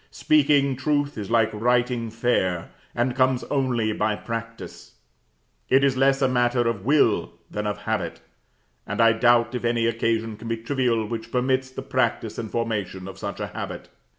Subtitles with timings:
[0.09, 4.93] Speaking truth is like writing fair, and comes only by practice;
[5.69, 8.19] it is less a matter of will than of habit,
[8.87, 13.07] and I doubt if any occasion can be trivial which permits the practice and formation
[13.07, 13.89] of such a habit.